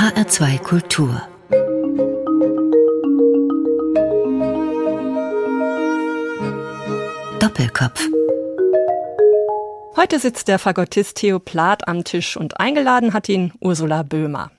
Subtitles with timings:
[0.00, 1.20] HR2 Kultur
[7.38, 8.08] Doppelkopf
[9.96, 14.50] Heute sitzt der Fagottist Theo Plath am Tisch und eingeladen hat ihn Ursula Böhmer.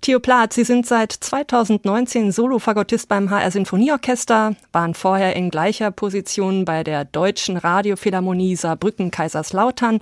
[0.00, 6.64] Theo Plath, Sie sind seit 2019 Solo-Fagottist beim HR Sinfonieorchester, waren vorher in gleicher Position
[6.64, 10.00] bei der Deutschen Radiophilharmonie Saarbrücken-Kaiserslautern,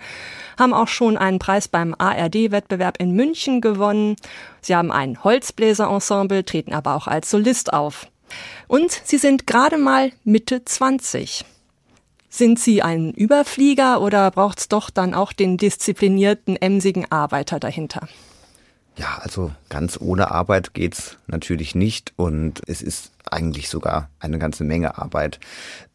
[0.59, 4.17] haben auch schon einen Preis beim ARD-Wettbewerb in München gewonnen.
[4.61, 8.07] Sie haben ein Holzbläserensemble, treten aber auch als Solist auf.
[8.67, 11.45] Und Sie sind gerade mal Mitte 20.
[12.29, 18.09] Sind Sie ein Überflieger oder braucht es doch dann auch den disziplinierten, emsigen Arbeiter dahinter?
[18.97, 24.63] Ja, also ganz ohne Arbeit geht's natürlich nicht und es ist eigentlich sogar eine ganze
[24.63, 25.41] Menge Arbeit.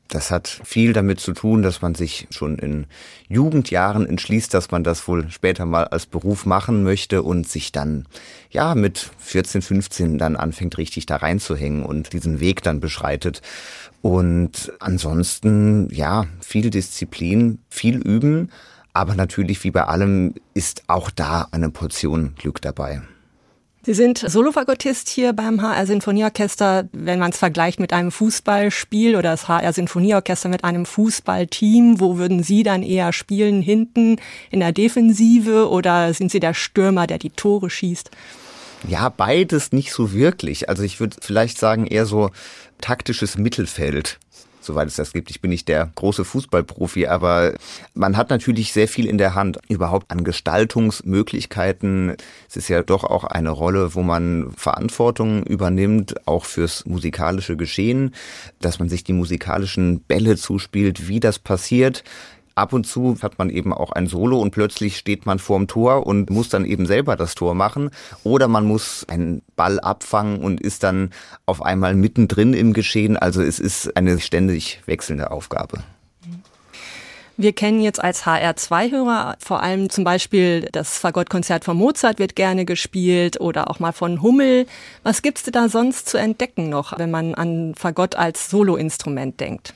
[0.09, 2.87] Das hat viel damit zu tun, dass man sich schon in
[3.27, 8.07] Jugendjahren entschließt, dass man das wohl später mal als Beruf machen möchte und sich dann,
[8.49, 13.43] ja, mit 14, 15 dann anfängt richtig da reinzuhängen und diesen Weg dann beschreitet.
[14.01, 18.49] Und ansonsten, ja, viel Disziplin, viel üben,
[18.93, 23.01] aber natürlich, wie bei allem, ist auch da eine Portion Glück dabei.
[23.81, 26.89] Sie sind Solofagottist hier beim HR Sinfonieorchester.
[26.91, 32.17] Wenn man es vergleicht mit einem Fußballspiel oder das HR Sinfonieorchester mit einem Fußballteam, wo
[32.17, 33.61] würden Sie dann eher spielen?
[33.61, 34.17] Hinten
[34.51, 38.11] in der Defensive oder sind Sie der Stürmer, der die Tore schießt?
[38.87, 40.67] Ja, beides nicht so wirklich.
[40.67, 42.31] Also ich würde vielleicht sagen eher so
[42.81, 44.19] taktisches Mittelfeld
[44.69, 45.31] soweit es das gibt.
[45.31, 47.53] Ich bin nicht der große Fußballprofi, aber
[47.95, 52.15] man hat natürlich sehr viel in der Hand, überhaupt an Gestaltungsmöglichkeiten.
[52.47, 58.13] Es ist ja doch auch eine Rolle, wo man Verantwortung übernimmt, auch fürs musikalische Geschehen,
[58.61, 62.03] dass man sich die musikalischen Bälle zuspielt, wie das passiert
[62.59, 66.05] ab und zu hat man eben auch ein Solo und plötzlich steht man vorm Tor
[66.05, 67.89] und muss dann eben selber das Tor machen.
[68.23, 71.11] Oder man muss einen Ball abfangen und ist dann
[71.45, 73.17] auf einmal mittendrin im Geschehen.
[73.17, 75.79] Also es ist eine ständig wechselnde Aufgabe.
[77.37, 82.65] Wir kennen jetzt als HR2-Hörer vor allem zum Beispiel das Fagottkonzert von Mozart wird gerne
[82.65, 84.65] gespielt oder auch mal von Hummel.
[85.03, 89.73] Was gibt's da sonst zu entdecken noch, wenn man an Fagott als Soloinstrument denkt?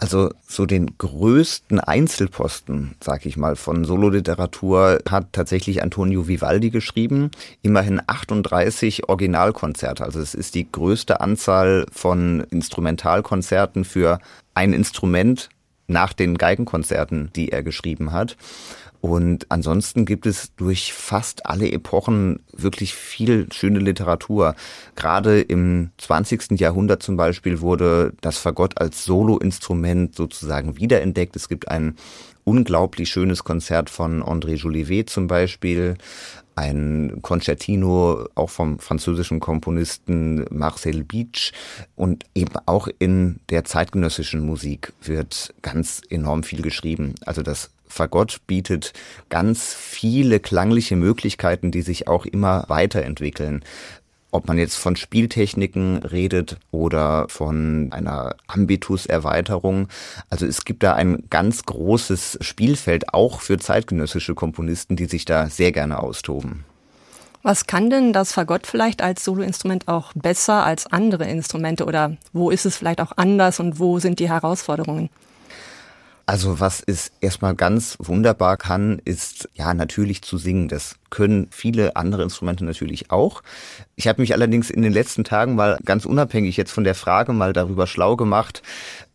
[0.00, 7.32] Also so den größten Einzelposten, sag ich mal, von Sololiteratur hat tatsächlich Antonio Vivaldi geschrieben.
[7.62, 10.04] Immerhin 38 Originalkonzerte.
[10.04, 14.20] Also es ist die größte Anzahl von Instrumentalkonzerten für
[14.54, 15.48] ein Instrument
[15.88, 18.36] nach den Geigenkonzerten, die er geschrieben hat.
[19.00, 24.56] Und ansonsten gibt es durch fast alle Epochen wirklich viel schöne Literatur.
[24.96, 26.58] Gerade im 20.
[26.58, 31.36] Jahrhundert zum Beispiel wurde das Fagott als Soloinstrument sozusagen wiederentdeckt.
[31.36, 31.94] Es gibt ein
[32.48, 35.98] unglaublich schönes Konzert von André Jolivet zum Beispiel,
[36.56, 41.52] ein Concertino auch vom französischen Komponisten Marcel Beach
[41.94, 47.14] und eben auch in der zeitgenössischen Musik wird ganz enorm viel geschrieben.
[47.26, 48.94] Also das Fagott bietet
[49.28, 53.62] ganz viele klangliche Möglichkeiten, die sich auch immer weiterentwickeln.
[54.30, 59.88] Ob man jetzt von Spieltechniken redet oder von einer Ambituserweiterung.
[60.28, 65.48] Also es gibt da ein ganz großes Spielfeld auch für zeitgenössische Komponisten, die sich da
[65.48, 66.64] sehr gerne austoben.
[67.42, 72.50] Was kann denn das Fagott vielleicht als Soloinstrument auch besser als andere Instrumente oder wo
[72.50, 75.08] ist es vielleicht auch anders und wo sind die Herausforderungen?
[76.28, 80.68] Also was es erstmal ganz wunderbar kann, ist ja natürlich zu singen.
[80.68, 83.42] Das können viele andere Instrumente natürlich auch.
[83.96, 87.32] Ich habe mich allerdings in den letzten Tagen mal ganz unabhängig jetzt von der Frage
[87.32, 88.62] mal darüber schlau gemacht,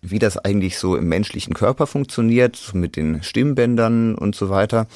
[0.02, 4.88] wie das eigentlich so im menschlichen Körper funktioniert, mit den Stimmbändern und so weiter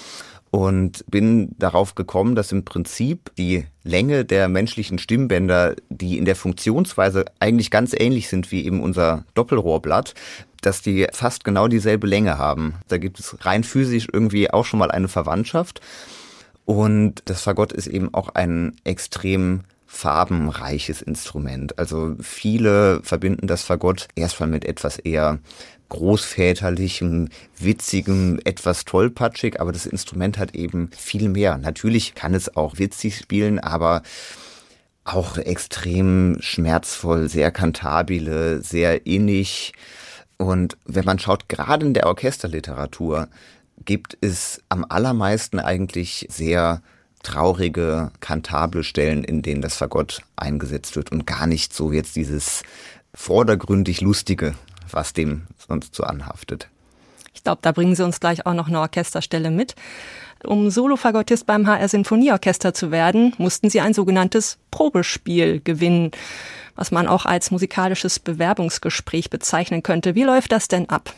[0.49, 6.35] und bin darauf gekommen, dass im Prinzip die Länge der menschlichen Stimmbänder, die in der
[6.35, 10.13] Funktionsweise eigentlich ganz ähnlich sind wie eben unser Doppelrohrblatt,
[10.61, 12.75] dass die fast genau dieselbe Länge haben.
[12.87, 15.81] Da gibt es rein physisch irgendwie auch schon mal eine Verwandtschaft.
[16.65, 21.79] Und das Fagott ist eben auch ein extrem farbenreiches Instrument.
[21.79, 25.39] Also viele verbinden das Fagott erstmal mit etwas eher
[25.89, 31.57] großväterlichem, witzigem, etwas tollpatschig, aber das Instrument hat eben viel mehr.
[31.57, 34.03] Natürlich kann es auch witzig spielen, aber
[35.05, 39.73] auch extrem schmerzvoll, sehr kantabile, sehr innig.
[40.37, 43.29] Und wenn man schaut, gerade in der Orchesterliteratur
[43.85, 46.81] gibt es am allermeisten eigentlich sehr
[47.23, 52.63] traurige, kantable Stellen, in denen das Fagott eingesetzt wird und gar nicht so jetzt dieses
[53.13, 54.53] vordergründig Lustige,
[54.91, 56.69] was dem sonst so anhaftet.
[57.33, 59.75] Ich glaube, da bringen Sie uns gleich auch noch eine Orchesterstelle mit.
[60.43, 66.11] Um Solofagottist beim HR Sinfonieorchester zu werden, mussten sie ein sogenanntes Probespiel gewinnen,
[66.75, 70.13] was man auch als musikalisches Bewerbungsgespräch bezeichnen könnte.
[70.13, 71.13] Wie läuft das denn ab?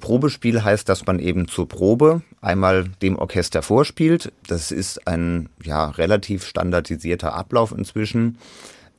[0.00, 4.32] Probespiel heißt, dass man eben zur Probe einmal dem Orchester vorspielt.
[4.46, 8.38] Das ist ein ja, relativ standardisierter Ablauf inzwischen,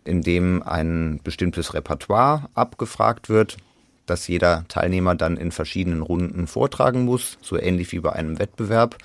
[0.04, 3.58] in dem ein bestimmtes Repertoire abgefragt wird,
[4.06, 8.98] das jeder Teilnehmer dann in verschiedenen Runden vortragen muss, so ähnlich wie bei einem Wettbewerb.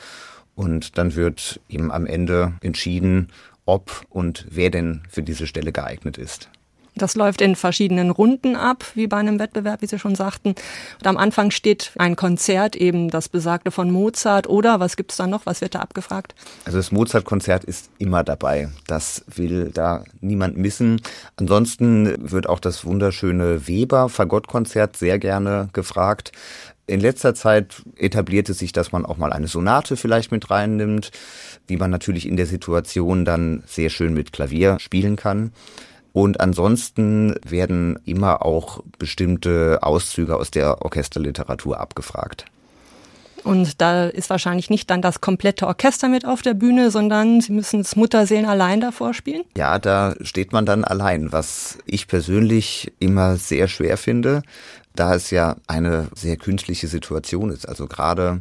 [0.55, 3.29] Und dann wird eben am Ende entschieden,
[3.67, 6.49] ob und wer denn für diese Stelle geeignet ist.
[6.97, 10.55] Das läuft in verschiedenen Runden ab, wie bei einem Wettbewerb, wie Sie schon sagten.
[10.99, 14.49] Und am Anfang steht ein Konzert, eben das besagte von Mozart.
[14.49, 15.45] Oder was gibt es da noch?
[15.45, 16.35] Was wird da abgefragt?
[16.65, 18.71] Also das Mozart-Konzert ist immer dabei.
[18.87, 21.03] Das will da niemand missen.
[21.37, 26.33] Ansonsten wird auch das wunderschöne Weber-Fagottkonzert sehr gerne gefragt.
[26.89, 31.11] In letzter Zeit etablierte sich, dass man auch mal eine Sonate vielleicht mit reinnimmt,
[31.67, 35.53] wie man natürlich in der Situation dann sehr schön mit Klavier spielen kann.
[36.17, 42.47] Und ansonsten werden immer auch bestimmte Auszüge aus der Orchesterliteratur abgefragt.
[43.45, 47.53] Und da ist wahrscheinlich nicht dann das komplette Orchester mit auf der Bühne, sondern Sie
[47.53, 49.45] müssen es Mutterseelen allein davor spielen?
[49.59, 54.41] Ja, da steht man dann allein, was ich persönlich immer sehr schwer finde,
[54.95, 57.69] da es ja eine sehr künstliche Situation ist.
[57.69, 58.41] Also gerade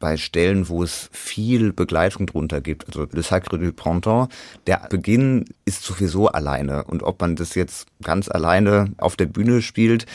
[0.00, 2.86] bei Stellen, wo es viel Begleitung drunter gibt.
[2.88, 4.34] Also Le Sacre du Printemps,
[4.66, 6.84] der Beginn ist sowieso alleine.
[6.84, 10.06] Und ob man das jetzt ganz alleine auf der Bühne spielt,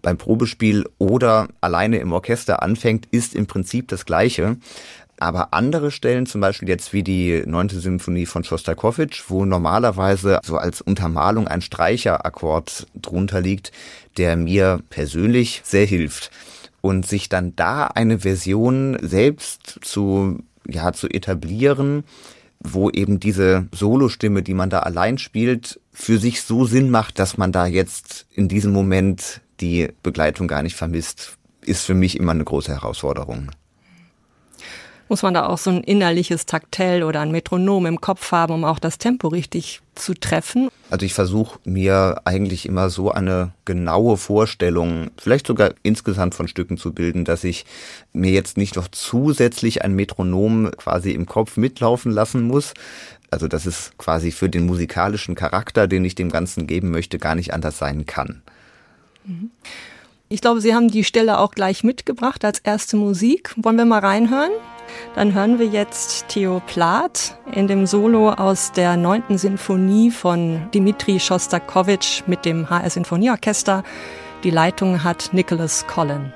[0.00, 4.56] beim Probespiel oder alleine im Orchester anfängt, ist im Prinzip das Gleiche.
[5.18, 10.58] Aber andere Stellen, zum Beispiel jetzt wie die neunte Symphonie von Shostakovich, wo normalerweise so
[10.58, 13.72] als Untermalung ein Streicherakkord drunter liegt,
[14.18, 16.30] der mir persönlich sehr hilft
[16.86, 20.38] und sich dann da eine Version selbst zu,
[20.68, 22.04] ja, zu etablieren,
[22.60, 27.38] wo eben diese Solostimme, die man da allein spielt, für sich so Sinn macht, dass
[27.38, 32.30] man da jetzt in diesem Moment die Begleitung gar nicht vermisst, ist für mich immer
[32.30, 33.50] eine große Herausforderung.
[35.08, 38.64] Muss man da auch so ein innerliches Taktell oder ein Metronom im Kopf haben, um
[38.64, 40.68] auch das Tempo richtig zu treffen?
[40.90, 46.76] Also ich versuche mir eigentlich immer so eine genaue Vorstellung, vielleicht sogar insgesamt von Stücken
[46.76, 47.66] zu bilden, dass ich
[48.12, 52.74] mir jetzt nicht noch zusätzlich ein Metronom quasi im Kopf mitlaufen lassen muss.
[53.30, 57.34] Also dass es quasi für den musikalischen Charakter, den ich dem Ganzen geben möchte, gar
[57.34, 58.42] nicht anders sein kann.
[60.28, 63.54] Ich glaube, Sie haben die Stelle auch gleich mitgebracht als erste Musik.
[63.56, 64.50] Wollen wir mal reinhören?
[65.14, 71.20] Dann hören wir jetzt Theo Plath in dem Solo aus der neunten Sinfonie von Dimitri
[71.20, 73.84] Schostakowitsch mit dem HR Sinfonieorchester.
[74.42, 76.32] Die Leitung hat Nicholas Collin.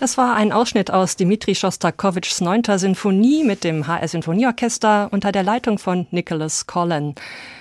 [0.00, 5.42] Das war ein Ausschnitt aus Dmitri Schostakowitschs neunter Sinfonie mit dem HR Sinfonieorchester unter der
[5.42, 7.14] Leitung von Nicholas Collin.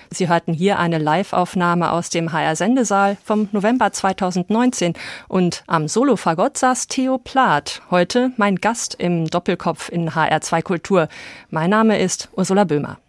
[0.10, 4.94] Sie hörten hier eine Live-Aufnahme aus dem HR Sendesaal vom November 2019
[5.28, 11.10] und am Solofagott saß Theo Plath, heute mein Gast im Doppelkopf in HR2 Kultur.
[11.50, 13.00] Mein Name ist Ursula Böhmer.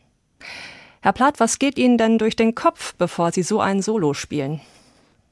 [1.03, 4.61] Herr Plath, was geht Ihnen denn durch den Kopf, bevor Sie so ein Solo spielen?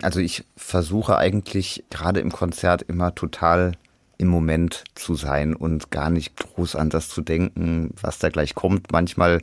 [0.03, 3.73] Also ich versuche eigentlich gerade im Konzert immer total
[4.19, 8.57] im Moment zu sein und gar nicht groß an das zu denken, was da gleich
[8.57, 8.91] kommt.
[8.91, 9.41] Manchmal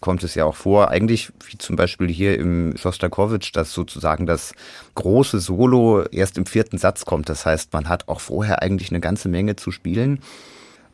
[0.00, 4.52] kommt es ja auch vor, eigentlich wie zum Beispiel hier im Schostakowitsch, dass sozusagen das
[4.94, 7.30] große Solo erst im vierten Satz kommt.
[7.30, 10.20] Das heißt, man hat auch vorher eigentlich eine ganze Menge zu spielen.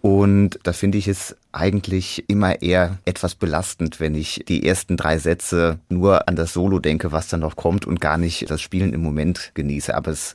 [0.00, 5.18] Und da finde ich es eigentlich immer eher etwas belastend, wenn ich die ersten drei
[5.18, 8.92] Sätze nur an das Solo denke, was dann noch kommt und gar nicht das Spielen
[8.92, 9.94] im Moment genieße.
[9.94, 10.34] Aber es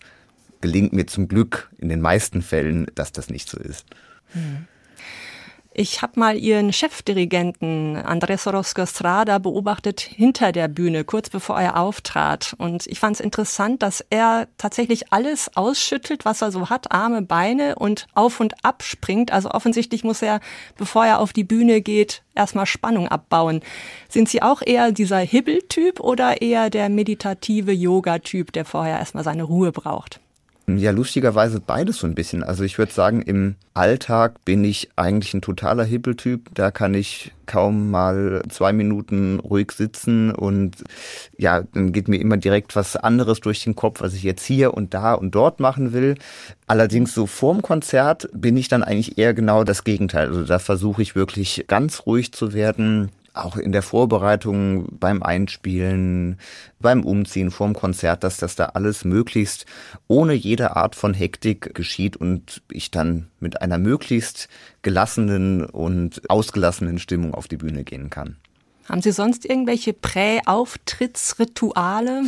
[0.62, 3.86] gelingt mir zum Glück in den meisten Fällen, dass das nicht so ist.
[5.72, 11.80] Ich habe mal Ihren Chefdirigenten Andres Orozco Strada beobachtet hinter der Bühne, kurz bevor er
[11.80, 12.54] auftrat.
[12.58, 17.22] Und ich fand es interessant, dass er tatsächlich alles ausschüttelt, was er so hat, Arme,
[17.22, 19.32] Beine und auf und ab springt.
[19.32, 20.42] Also offensichtlich muss er,
[20.76, 23.62] bevor er auf die Bühne geht, erstmal Spannung abbauen.
[24.10, 29.44] Sind Sie auch eher dieser Hibbeltyp oder eher der meditative Yoga-Typ, der vorher erstmal seine
[29.44, 30.20] Ruhe braucht?
[30.78, 32.44] Ja, lustigerweise beides so ein bisschen.
[32.44, 36.50] Also ich würde sagen, im Alltag bin ich eigentlich ein totaler Hippeltyp.
[36.54, 40.84] Da kann ich kaum mal zwei Minuten ruhig sitzen und
[41.38, 44.74] ja, dann geht mir immer direkt was anderes durch den Kopf, was ich jetzt hier
[44.74, 46.16] und da und dort machen will.
[46.68, 50.28] Allerdings so vorm Konzert bin ich dann eigentlich eher genau das Gegenteil.
[50.28, 56.38] Also da versuche ich wirklich ganz ruhig zu werden, auch in der Vorbereitung, beim Einspielen,
[56.80, 59.66] beim Umziehen, vorm Konzert, dass das da alles möglichst
[60.08, 64.50] ohne jede Art von Hektik geschieht und ich dann mit einer möglichst
[64.82, 68.38] gelassenen und ausgelassenen Stimmung auf die Bühne gehen kann.
[68.88, 72.24] Haben Sie sonst irgendwelche Prä-Auftrittsrituale?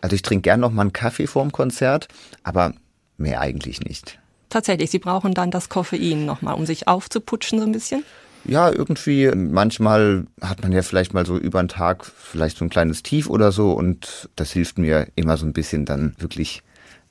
[0.00, 2.08] Also ich trinke gern noch mal einen Kaffee vorm Konzert,
[2.42, 2.72] aber
[3.18, 4.18] mehr eigentlich nicht.
[4.48, 8.04] Tatsächlich, Sie brauchen dann das Koffein nochmal, um sich aufzuputschen so ein bisschen?
[8.44, 12.70] Ja, irgendwie, manchmal hat man ja vielleicht mal so über den Tag vielleicht so ein
[12.70, 16.62] kleines Tief oder so und das hilft mir immer so ein bisschen dann wirklich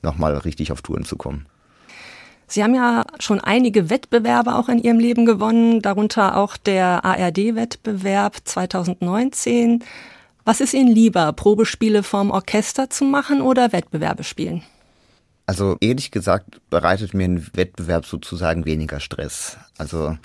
[0.02, 1.46] nochmal richtig auf Touren zu kommen.
[2.46, 8.36] Sie haben ja schon einige Wettbewerbe auch in Ihrem Leben gewonnen, darunter auch der ARD-Wettbewerb
[8.44, 9.82] 2019.
[10.44, 14.62] Was ist Ihnen lieber, Probespiele vom Orchester zu machen oder Wettbewerbe spielen?
[15.46, 19.58] Also ehrlich gesagt bereitet mir ein Wettbewerb sozusagen weniger Stress.
[19.78, 20.16] Also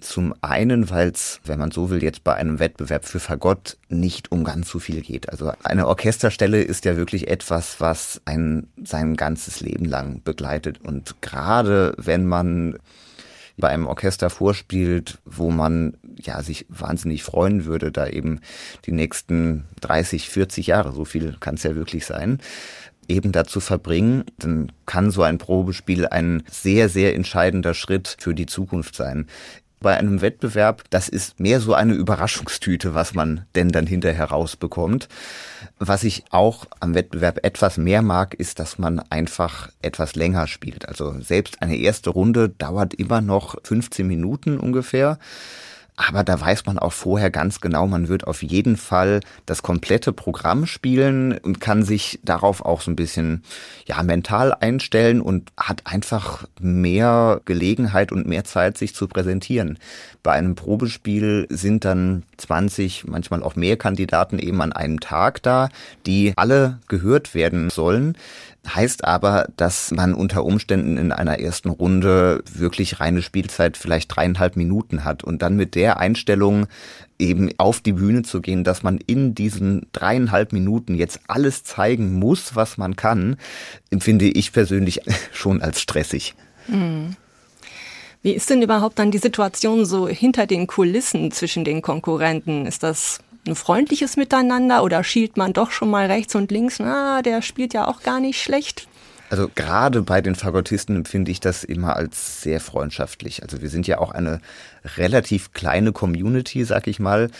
[0.00, 4.32] zum einen, weil es, wenn man so will, jetzt bei einem Wettbewerb für Fagott nicht
[4.32, 5.28] um ganz so viel geht.
[5.28, 10.80] Also eine Orchesterstelle ist ja wirklich etwas, was einen sein ganzes Leben lang begleitet.
[10.80, 12.78] Und gerade wenn man
[13.60, 18.40] bei einem Orchester vorspielt, wo man ja sich wahnsinnig freuen würde, da eben
[18.86, 22.38] die nächsten 30, 40 Jahre, so viel kann es ja wirklich sein,
[23.08, 28.46] eben dazu verbringen, dann kann so ein Probespiel ein sehr, sehr entscheidender Schritt für die
[28.46, 29.26] Zukunft sein
[29.80, 35.08] bei einem Wettbewerb, das ist mehr so eine Überraschungstüte, was man denn dann hinterher rausbekommt.
[35.78, 40.86] Was ich auch am Wettbewerb etwas mehr mag, ist, dass man einfach etwas länger spielt.
[40.86, 45.18] Also selbst eine erste Runde dauert immer noch 15 Minuten ungefähr.
[46.08, 50.14] Aber da weiß man auch vorher ganz genau, man wird auf jeden Fall das komplette
[50.14, 53.42] Programm spielen und kann sich darauf auch so ein bisschen,
[53.84, 59.78] ja, mental einstellen und hat einfach mehr Gelegenheit und mehr Zeit, sich zu präsentieren.
[60.22, 65.68] Bei einem Probespiel sind dann 20, manchmal auch mehr Kandidaten eben an einem Tag da,
[66.06, 68.16] die alle gehört werden sollen.
[68.68, 74.54] Heißt aber, dass man unter Umständen in einer ersten Runde wirklich reine Spielzeit vielleicht dreieinhalb
[74.54, 76.66] Minuten hat und dann mit der Einstellung
[77.18, 82.18] eben auf die Bühne zu gehen, dass man in diesen dreieinhalb Minuten jetzt alles zeigen
[82.18, 83.36] muss, was man kann,
[83.90, 85.00] empfinde ich persönlich
[85.32, 86.34] schon als stressig.
[86.68, 87.16] Mhm.
[88.22, 92.66] Wie ist denn überhaupt dann die Situation so hinter den Kulissen zwischen den Konkurrenten?
[92.66, 97.22] Ist das ein freundliches Miteinander oder schielt man doch schon mal rechts und links, na,
[97.22, 98.86] der spielt ja auch gar nicht schlecht?
[99.30, 103.42] Also gerade bei den Fagottisten empfinde ich das immer als sehr freundschaftlich.
[103.44, 104.40] Also wir sind ja auch eine
[104.96, 107.30] relativ kleine Community, sag ich mal.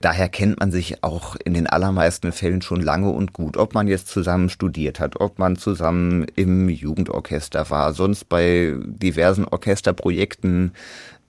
[0.00, 3.56] Daher kennt man sich auch in den allermeisten Fällen schon lange und gut.
[3.56, 9.44] Ob man jetzt zusammen studiert hat, ob man zusammen im Jugendorchester war, sonst bei diversen
[9.44, 10.72] Orchesterprojekten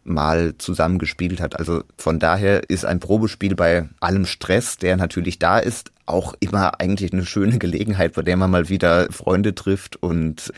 [0.10, 1.58] mal zusammengespielt hat.
[1.58, 6.80] Also von daher ist ein Probespiel bei allem Stress, der natürlich da ist, auch immer
[6.80, 10.52] eigentlich eine schöne Gelegenheit, bei der man mal wieder Freunde trifft und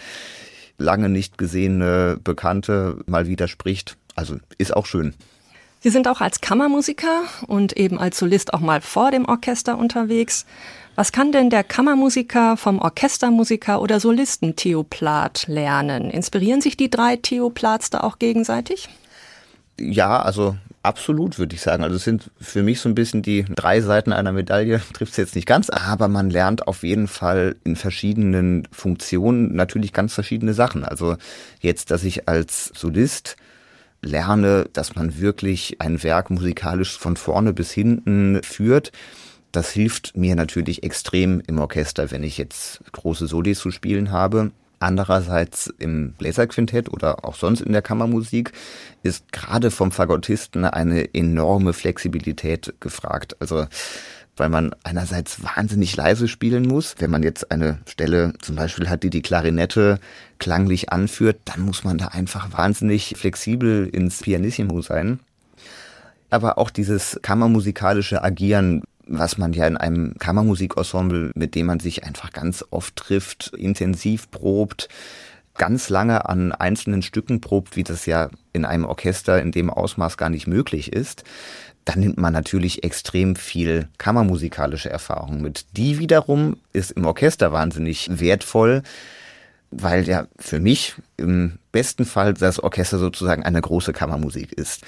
[0.78, 3.98] lange nicht gesehene Bekannte mal wieder spricht.
[4.16, 5.14] Also ist auch schön.
[5.84, 10.46] Sie sind auch als Kammermusiker und eben als Solist auch mal vor dem Orchester unterwegs.
[10.96, 16.12] Was kann denn der Kammermusiker vom Orchestermusiker oder Solisten Theo Plath lernen?
[16.12, 18.90] Inspirieren sich die drei Theo Plaths da auch gegenseitig?
[19.82, 21.84] Ja, also absolut, würde ich sagen.
[21.84, 25.18] Also es sind für mich so ein bisschen die drei Seiten einer Medaille, trifft es
[25.18, 30.54] jetzt nicht ganz, aber man lernt auf jeden Fall in verschiedenen Funktionen natürlich ganz verschiedene
[30.54, 30.84] Sachen.
[30.84, 31.18] Also
[31.60, 33.38] jetzt, dass ich als Solist
[34.02, 38.92] lerne, dass man wirklich ein Werk musikalisch von vorne bis hinten führt.
[39.52, 44.52] Das hilft mir natürlich extrem im Orchester, wenn ich jetzt große Solis zu spielen habe.
[44.82, 48.52] Andererseits im Bläserquintett oder auch sonst in der Kammermusik
[49.04, 53.36] ist gerade vom Fagottisten eine enorme Flexibilität gefragt.
[53.40, 53.68] Also
[54.38, 56.96] weil man einerseits wahnsinnig leise spielen muss.
[56.98, 60.00] Wenn man jetzt eine Stelle zum Beispiel hat, die die Klarinette
[60.40, 65.20] klanglich anführt, dann muss man da einfach wahnsinnig flexibel ins Pianissimo sein.
[66.30, 72.04] Aber auch dieses kammermusikalische Agieren was man ja in einem Kammermusikensemble, mit dem man sich
[72.04, 74.88] einfach ganz oft trifft, intensiv probt,
[75.56, 80.18] ganz lange an einzelnen Stücken probt, wie das ja in einem Orchester in dem Ausmaß
[80.18, 81.24] gar nicht möglich ist,
[81.86, 85.66] dann nimmt man natürlich extrem viel kammermusikalische Erfahrung mit.
[85.76, 88.84] Die wiederum ist im Orchester wahnsinnig wertvoll,
[89.72, 94.84] weil ja für mich im besten Fall das Orchester sozusagen eine große Kammermusik ist.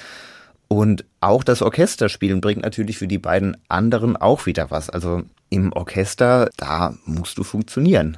[0.67, 4.89] Und auch das Orchesterspielen bringt natürlich für die beiden anderen auch wieder was.
[4.89, 8.17] Also im Orchester, da musst du funktionieren.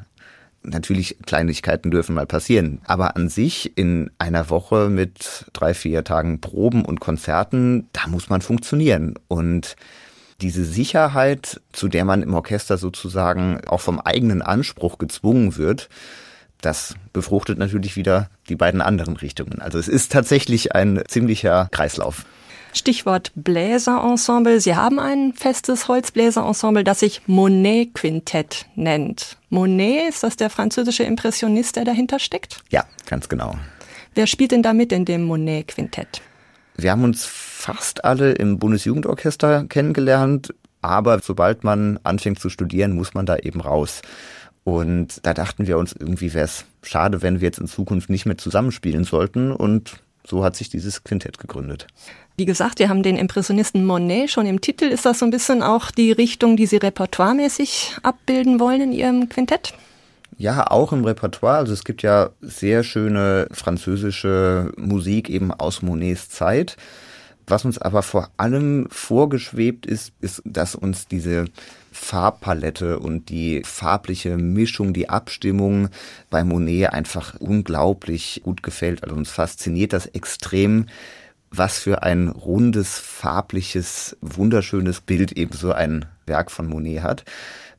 [0.63, 2.81] Natürlich, Kleinigkeiten dürfen mal passieren.
[2.85, 8.29] Aber an sich in einer Woche mit drei, vier Tagen Proben und Konzerten, da muss
[8.29, 9.15] man funktionieren.
[9.27, 9.75] Und
[10.41, 15.89] diese Sicherheit, zu der man im Orchester sozusagen auch vom eigenen Anspruch gezwungen wird,
[16.61, 19.61] das befruchtet natürlich wieder die beiden anderen Richtungen.
[19.61, 22.25] Also es ist tatsächlich ein ziemlicher Kreislauf.
[22.73, 24.59] Stichwort Bläserensemble.
[24.59, 29.37] Sie haben ein festes Holzbläserensemble, das sich Monet Quintett nennt.
[29.49, 32.61] Monet, ist das der französische Impressionist, der dahinter steckt?
[32.69, 33.55] Ja, ganz genau.
[34.13, 36.21] Wer spielt denn da mit in dem Monet Quintett?
[36.75, 43.13] Wir haben uns fast alle im Bundesjugendorchester kennengelernt, aber sobald man anfängt zu studieren, muss
[43.13, 44.01] man da eben raus.
[44.65, 48.25] Und da dachten wir uns, irgendwie wäre es schade, wenn wir jetzt in Zukunft nicht
[48.25, 49.51] mehr zusammenspielen sollten.
[49.51, 51.85] Und so hat sich dieses Quintett gegründet.
[52.35, 54.85] Wie gesagt, wir haben den Impressionisten Monet schon im Titel.
[54.85, 59.29] Ist das so ein bisschen auch die Richtung, die Sie repertoiremäßig abbilden wollen in Ihrem
[59.29, 59.75] Quintett?
[60.39, 61.57] Ja, auch im Repertoire.
[61.57, 66.75] Also es gibt ja sehr schöne französische Musik eben aus Monets Zeit.
[67.45, 71.45] Was uns aber vor allem vorgeschwebt ist, ist, dass uns diese
[71.95, 75.89] Farbpalette und die farbliche Mischung, die Abstimmung
[76.29, 79.03] bei Monet einfach unglaublich gut gefällt.
[79.03, 80.87] Also uns fasziniert das extrem,
[81.51, 87.23] was für ein rundes, farbliches, wunderschönes Bild eben so ein Werk von Monet hat.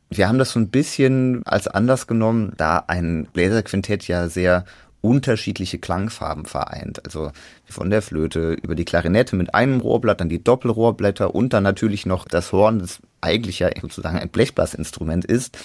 [0.09, 4.65] Wir haben das so ein bisschen als Anlass genommen, da ein Bläserquintett ja sehr
[5.01, 7.05] unterschiedliche Klangfarben vereint.
[7.05, 7.31] Also
[7.69, 12.07] von der Flöte über die Klarinette mit einem Rohrblatt, dann die Doppelrohrblätter und dann natürlich
[12.07, 15.59] noch das Horn, das eigentlich ja sozusagen ein Blechblasinstrument ist.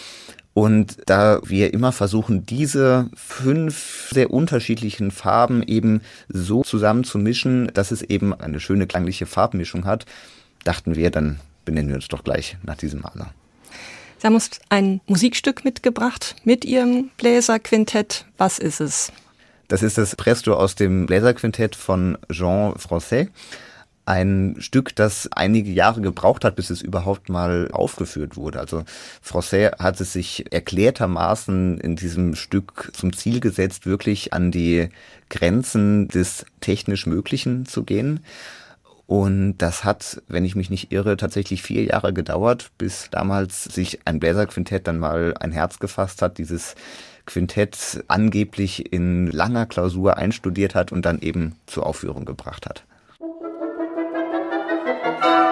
[0.54, 7.72] Und da wir immer versuchen, diese fünf sehr unterschiedlichen Farben eben so zusammen zu mischen,
[7.74, 10.06] dass es eben eine schöne klangliche Farbmischung hat,
[10.66, 13.34] dachten wir, dann benennen wir uns doch gleich nach diesem Maler.
[14.18, 18.26] Sie haben uns ein Musikstück mitgebracht mit Ihrem Bläserquintett.
[18.38, 19.12] Was ist es?
[19.68, 23.30] Das ist das Presto aus dem Bläserquintett von Jean Francais
[24.06, 28.60] ein Stück, das einige Jahre gebraucht hat, bis es überhaupt mal aufgeführt wurde.
[28.60, 28.84] Also
[29.22, 34.90] Francais hat es sich erklärtermaßen in diesem Stück zum Ziel gesetzt, wirklich an die
[35.30, 38.22] Grenzen des technisch Möglichen zu gehen.
[39.08, 44.00] Und das hat, wenn ich mich nicht irre, tatsächlich vier Jahre gedauert, bis damals sich
[44.06, 46.76] ein Bläserquintett dann mal ein Herz gefasst hat, dieses
[47.26, 52.86] Quintett angeblich in langer Klausur einstudiert hat und dann eben zur Aufführung gebracht hat.
[55.22, 55.51] Bye.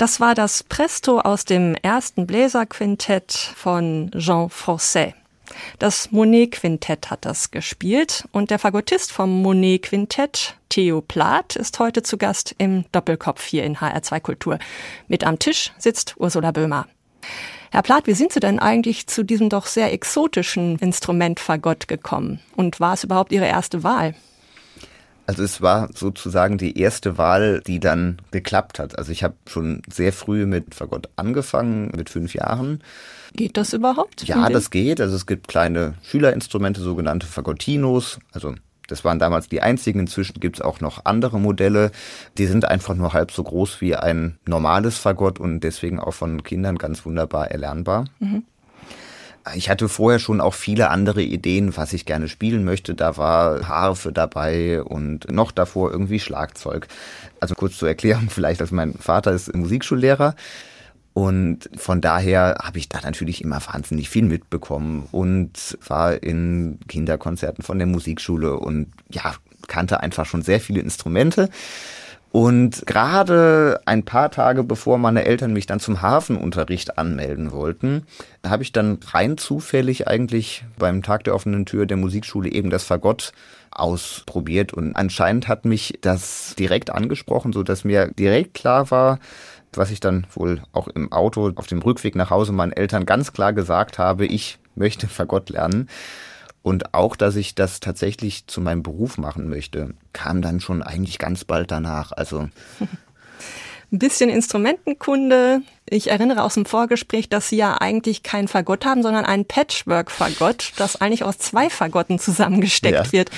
[0.00, 5.12] Das war das Presto aus dem ersten Bläserquintett von Jean Francais.
[5.78, 12.16] Das Monet-Quintett hat das gespielt und der Fagottist vom Monet-Quintett, Theo Plath, ist heute zu
[12.16, 14.58] Gast im Doppelkopf hier in HR2 Kultur.
[15.06, 16.86] Mit am Tisch sitzt Ursula Böhmer.
[17.70, 22.40] Herr Plath, wie sind Sie denn eigentlich zu diesem doch sehr exotischen Instrument Fagott gekommen?
[22.56, 24.14] Und war es überhaupt Ihre erste Wahl?
[25.30, 28.98] Also es war sozusagen die erste Wahl, die dann geklappt hat.
[28.98, 32.82] Also ich habe schon sehr früh mit Fagott angefangen, mit fünf Jahren.
[33.34, 34.24] Geht das überhaupt?
[34.24, 35.00] Ja, das geht.
[35.00, 38.18] Also es gibt kleine Schülerinstrumente, sogenannte Fagottinos.
[38.32, 38.56] Also
[38.88, 40.00] das waren damals die einzigen.
[40.00, 41.92] Inzwischen gibt es auch noch andere Modelle.
[42.36, 46.42] Die sind einfach nur halb so groß wie ein normales Fagott und deswegen auch von
[46.42, 48.06] Kindern ganz wunderbar erlernbar.
[48.18, 48.42] Mhm.
[49.54, 52.94] Ich hatte vorher schon auch viele andere Ideen, was ich gerne spielen möchte.
[52.94, 56.88] Da war Harfe dabei und noch davor irgendwie Schlagzeug.
[57.40, 60.34] Also kurz zur Erklärung vielleicht, also mein Vater ist Musikschullehrer.
[61.12, 67.64] Und von daher habe ich da natürlich immer wahnsinnig viel mitbekommen und war in Kinderkonzerten
[67.64, 69.34] von der Musikschule und ja,
[69.66, 71.50] kannte einfach schon sehr viele Instrumente.
[72.32, 78.06] Und gerade ein paar Tage bevor meine Eltern mich dann zum Hafenunterricht anmelden wollten,
[78.46, 82.84] habe ich dann rein zufällig eigentlich beim Tag der offenen Tür der Musikschule eben das
[82.84, 83.32] Fagott
[83.72, 89.18] ausprobiert und anscheinend hat mich das direkt angesprochen, so dass mir direkt klar war,
[89.72, 93.32] was ich dann wohl auch im Auto auf dem Rückweg nach Hause meinen Eltern ganz
[93.32, 95.88] klar gesagt habe, ich möchte Fagott lernen.
[96.62, 101.18] Und auch, dass ich das tatsächlich zu meinem Beruf machen möchte, kam dann schon eigentlich
[101.18, 102.12] ganz bald danach.
[102.12, 102.48] Also
[103.92, 105.62] ein bisschen Instrumentenkunde.
[105.88, 110.72] Ich erinnere aus dem Vorgespräch, dass Sie ja eigentlich kein Fagott haben, sondern ein Patchwork-Fagott,
[110.76, 113.12] das eigentlich aus zwei Fagotten zusammengesteckt ja.
[113.12, 113.30] wird.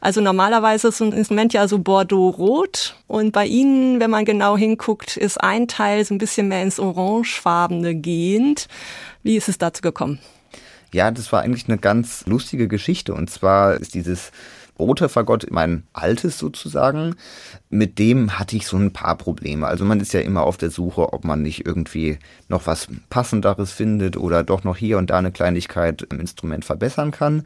[0.00, 5.16] Also normalerweise ist ein Instrument ja so Bordeaux-Rot und bei Ihnen, wenn man genau hinguckt,
[5.16, 8.66] ist ein Teil so ein bisschen mehr ins Orangefarbene gehend.
[9.22, 10.18] Wie ist es dazu gekommen?
[10.92, 14.30] Ja, das war eigentlich eine ganz lustige Geschichte und zwar ist dieses
[14.78, 17.14] rote Fagott mein altes sozusagen.
[17.70, 19.66] Mit dem hatte ich so ein paar Probleme.
[19.66, 23.72] Also man ist ja immer auf der Suche, ob man nicht irgendwie noch was passenderes
[23.72, 27.44] findet oder doch noch hier und da eine Kleinigkeit im Instrument verbessern kann.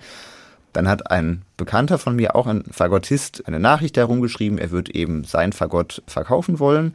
[0.72, 5.24] Dann hat ein Bekannter von mir, auch ein Fagottist, eine Nachricht herumgeschrieben, er wird eben
[5.24, 6.94] sein Fagott verkaufen wollen.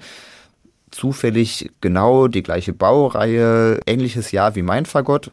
[0.91, 5.31] Zufällig genau die gleiche Baureihe, ähnliches Jahr wie mein Fagott.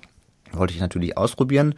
[0.53, 1.75] Wollte ich natürlich ausprobieren.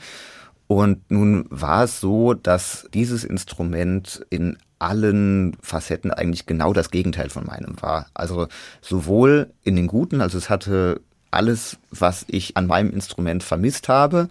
[0.67, 7.29] Und nun war es so, dass dieses Instrument in allen Facetten eigentlich genau das Gegenteil
[7.29, 8.07] von meinem war.
[8.15, 8.49] Also
[8.81, 14.29] sowohl in den guten, also es hatte alles, was ich an meinem Instrument vermisst habe,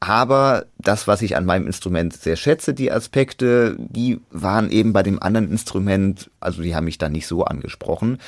[0.00, 5.02] aber das, was ich an meinem Instrument sehr schätze, die Aspekte, die waren eben bei
[5.02, 8.18] dem anderen Instrument, also die haben mich da nicht so angesprochen.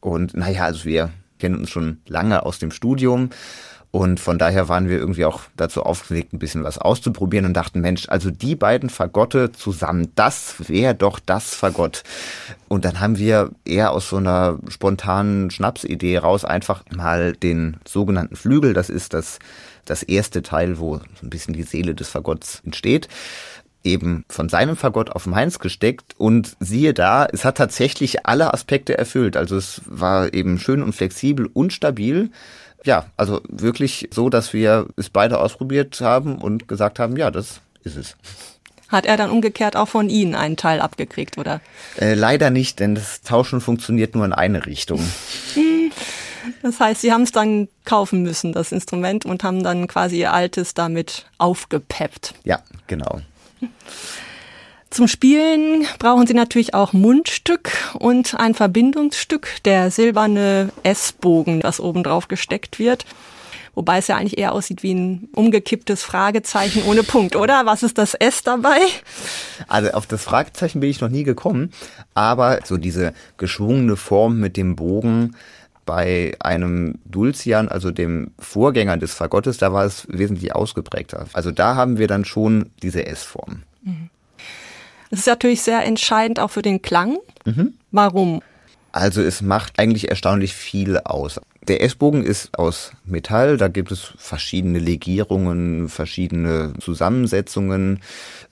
[0.00, 3.30] Und naja, also wir kennen uns schon lange aus dem Studium.
[3.94, 7.80] Und von daher waren wir irgendwie auch dazu aufgelegt, ein bisschen was auszuprobieren und dachten,
[7.80, 12.02] Mensch, also die beiden Fagotte zusammen, das wäre doch das Fagott.
[12.66, 18.34] Und dann haben wir eher aus so einer spontanen Schnapsidee raus einfach mal den sogenannten
[18.34, 19.38] Flügel, das ist das
[19.84, 23.06] das erste Teil, wo so ein bisschen die Seele des Fagotts entsteht,
[23.84, 28.98] eben von seinem Fagott auf meins gesteckt und siehe da, es hat tatsächlich alle Aspekte
[28.98, 29.36] erfüllt.
[29.36, 32.32] Also es war eben schön und flexibel und stabil.
[32.84, 37.60] Ja, also wirklich so, dass wir es beide ausprobiert haben und gesagt haben, ja, das
[37.82, 38.16] ist es.
[38.88, 41.60] Hat er dann umgekehrt auch von Ihnen einen Teil abgekriegt, oder?
[41.98, 45.00] Äh, leider nicht, denn das Tauschen funktioniert nur in eine Richtung.
[46.62, 50.32] Das heißt, sie haben es dann kaufen müssen, das Instrument, und haben dann quasi ihr
[50.32, 52.34] altes damit aufgepeppt.
[52.44, 53.20] Ja, genau.
[54.94, 62.04] Zum Spielen brauchen Sie natürlich auch Mundstück und ein Verbindungsstück, der silberne S-Bogen, das oben
[62.04, 63.04] drauf gesteckt wird.
[63.74, 67.66] Wobei es ja eigentlich eher aussieht wie ein umgekipptes Fragezeichen ohne Punkt, oder?
[67.66, 68.78] Was ist das S dabei?
[69.66, 71.72] Also auf das Fragezeichen bin ich noch nie gekommen,
[72.14, 75.34] aber so diese geschwungene Form mit dem Bogen,
[75.86, 81.26] bei einem Dulcian, also dem Vorgänger des Fagottes, da war es wesentlich ausgeprägter.
[81.32, 83.64] Also da haben wir dann schon diese S-Form.
[85.10, 87.18] Das ist natürlich sehr entscheidend auch für den Klang.
[87.44, 87.74] Mhm.
[87.90, 88.42] Warum?
[88.92, 91.40] Also es macht eigentlich erstaunlich viel aus.
[91.66, 98.00] Der S-Bogen ist aus Metall, da gibt es verschiedene Legierungen, verschiedene Zusammensetzungen,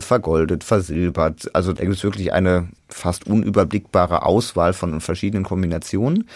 [0.00, 1.54] vergoldet, versilbert.
[1.54, 6.26] Also da gibt es wirklich eine fast unüberblickbare Auswahl von verschiedenen Kombinationen.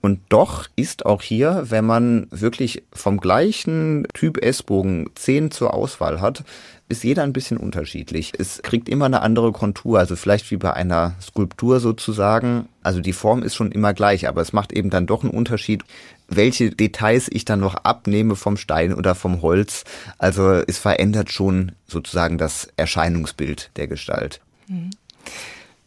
[0.00, 6.20] Und doch ist auch hier, wenn man wirklich vom gleichen Typ S-Bogen zehn zur Auswahl
[6.20, 6.44] hat,
[6.88, 8.32] ist jeder ein bisschen unterschiedlich.
[8.38, 12.68] Es kriegt immer eine andere Kontur, also vielleicht wie bei einer Skulptur sozusagen.
[12.82, 15.84] Also die Form ist schon immer gleich, aber es macht eben dann doch einen Unterschied,
[16.28, 19.84] welche Details ich dann noch abnehme vom Stein oder vom Holz.
[20.16, 24.40] Also es verändert schon sozusagen das Erscheinungsbild der Gestalt.
[24.68, 24.90] Mhm.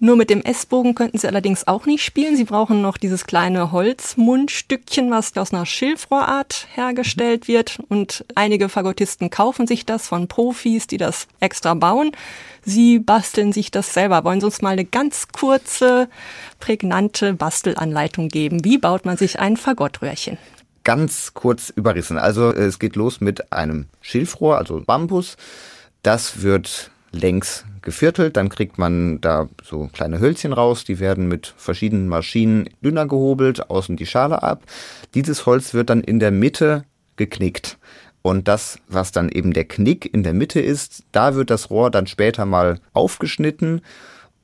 [0.04, 2.36] Nur mit dem S-Bogen könnten Sie allerdings auch nicht spielen.
[2.36, 7.78] Sie brauchen noch dieses kleine Holzmundstückchen, was aus einer Schilfrohrart hergestellt wird.
[7.88, 12.14] Und einige Fagottisten kaufen sich das von Profis, die das extra bauen.
[12.66, 14.24] Sie basteln sich das selber.
[14.24, 16.10] Wollen Sie uns mal eine ganz kurze,
[16.60, 18.66] prägnante Bastelanleitung geben?
[18.66, 20.40] Wie baut man sich ein Fagottröhrchen?
[20.84, 22.18] Ganz kurz überrissen.
[22.18, 25.38] Also es geht los mit einem Schilfrohr, also Bambus.
[26.02, 31.54] Das wird längs geviertelt, dann kriegt man da so kleine Hölzchen raus, die werden mit
[31.58, 34.64] verschiedenen Maschinen dünner gehobelt, außen die Schale ab.
[35.14, 36.86] Dieses Holz wird dann in der Mitte
[37.18, 37.78] geknickt.
[38.22, 41.90] Und das, was dann eben der Knick in der Mitte ist, da wird das Rohr
[41.90, 43.82] dann später mal aufgeschnitten.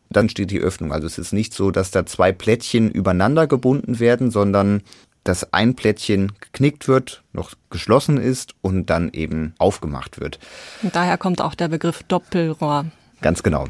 [0.10, 0.91] Dann steht die Öffnung.
[0.91, 4.82] Also es ist nicht so, dass da zwei Plättchen übereinander gebunden werden, sondern
[5.27, 10.39] dass ein Plättchen geknickt wird, noch geschlossen ist und dann eben aufgemacht wird.
[10.83, 12.85] Und daher kommt auch der Begriff Doppelrohr.
[13.21, 13.65] Ganz genau.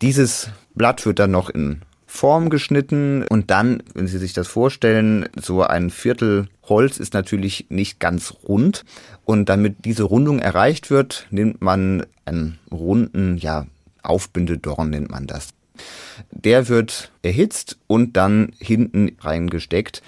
[0.00, 5.28] Dieses Blatt wird dann noch in Form geschnitten und dann, wenn Sie sich das vorstellen,
[5.40, 8.84] so ein Viertel Holz ist natürlich nicht ganz rund
[9.24, 13.66] und damit diese Rundung erreicht wird, nimmt man einen runden, ja,
[14.02, 15.48] Aufbindedorn nennt man das.
[16.30, 20.02] Der wird erhitzt und dann hinten reingesteckt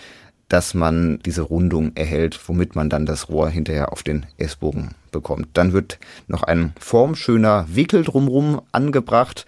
[0.48, 5.48] dass man diese Rundung erhält, womit man dann das Rohr hinterher auf den S-Bogen bekommt.
[5.54, 9.44] Dann wird noch ein formschöner Wickel drumherum angebracht,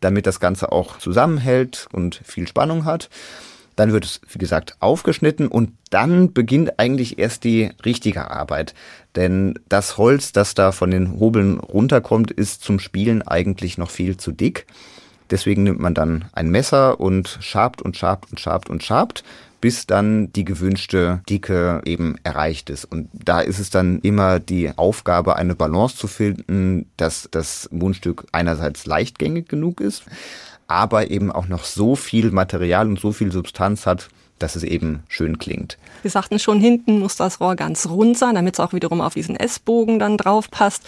[0.00, 3.10] damit das Ganze auch zusammenhält und viel Spannung hat.
[3.76, 8.74] Dann wird es, wie gesagt, aufgeschnitten und dann beginnt eigentlich erst die richtige Arbeit.
[9.14, 14.16] Denn das Holz, das da von den Hobeln runterkommt, ist zum Spielen eigentlich noch viel
[14.16, 14.66] zu dick.
[15.30, 19.22] Deswegen nimmt man dann ein Messer und schabt und schabt und schabt und schabt
[19.60, 22.84] bis dann die gewünschte Dicke eben erreicht ist.
[22.84, 28.26] Und da ist es dann immer die Aufgabe, eine Balance zu finden, dass das Mundstück
[28.32, 30.04] einerseits leichtgängig genug ist,
[30.66, 35.02] aber eben auch noch so viel Material und so viel Substanz hat, dass es eben
[35.08, 35.78] schön klingt.
[36.02, 39.14] Wir sagten schon, hinten muss das Rohr ganz rund sein, damit es auch wiederum auf
[39.14, 40.84] diesen S-Bogen dann drauf passt.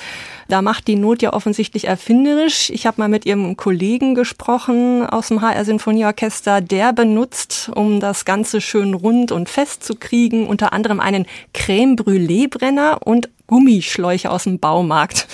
[0.48, 2.70] Da macht die Not ja offensichtlich erfinderisch.
[2.70, 6.60] Ich habe mal mit ihrem Kollegen gesprochen aus dem HR Sinfonieorchester.
[6.60, 11.96] Der benutzt, um das Ganze schön rund und fest zu kriegen, unter anderem einen Creme
[11.96, 15.26] Brûlée Brenner und Gummischläuche aus dem Baumarkt.